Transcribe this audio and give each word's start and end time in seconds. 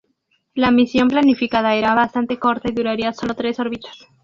La 0.55 0.71
misión 0.71 1.09
planificada 1.09 1.75
era 1.75 1.93
bastante 1.93 2.39
corta 2.39 2.67
y 2.69 2.71
duraría 2.73 3.13
sólo 3.13 3.35
tres 3.35 3.59
órbitas. 3.59 4.07